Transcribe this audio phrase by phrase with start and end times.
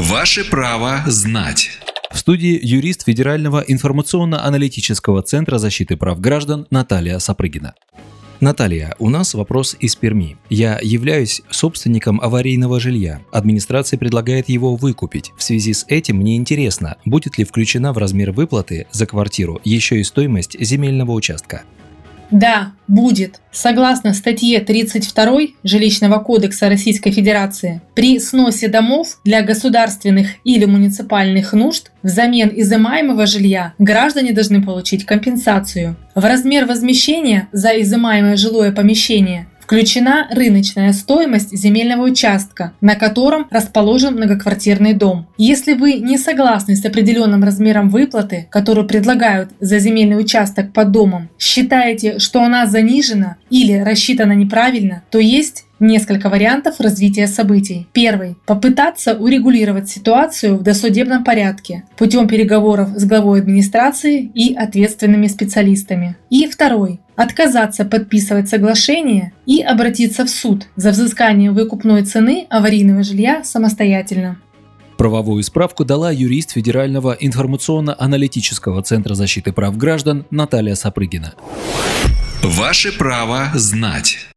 [0.00, 1.72] Ваше право знать.
[2.10, 7.74] В студии юрист Федерального информационно-аналитического центра защиты прав граждан Наталья Сапрыгина.
[8.40, 10.38] Наталья, у нас вопрос из Перми.
[10.48, 13.20] Я являюсь собственником аварийного жилья.
[13.30, 15.32] Администрация предлагает его выкупить.
[15.36, 20.00] В связи с этим мне интересно, будет ли включена в размер выплаты за квартиру еще
[20.00, 21.64] и стоимость земельного участка.
[22.30, 23.40] Да, будет.
[23.52, 31.90] Согласно статье 32 Жилищного кодекса Российской Федерации, при сносе домов для государственных или муниципальных нужд
[32.02, 35.96] взамен изымаемого жилья граждане должны получить компенсацию.
[36.14, 44.14] В размер возмещения за изымаемое жилое помещение включена рыночная стоимость земельного участка, на котором расположен
[44.16, 45.28] многоквартирный дом.
[45.38, 51.28] Если вы не согласны с определенным размером выплаты, которую предлагают за земельный участок под домом,
[51.38, 57.88] считаете, что она занижена или рассчитана неправильно, то есть несколько вариантов развития событий.
[57.92, 58.36] Первый.
[58.46, 66.16] Попытаться урегулировать ситуацию в досудебном порядке путем переговоров с главой администрации и ответственными специалистами.
[66.28, 67.00] И второй.
[67.16, 74.38] Отказаться подписывать соглашение и обратиться в суд за взыскание выкупной цены аварийного жилья самостоятельно.
[74.96, 81.32] Правовую справку дала юрист Федерального информационно-аналитического центра защиты прав граждан Наталья Сапрыгина.
[82.42, 84.28] Ваше право знать.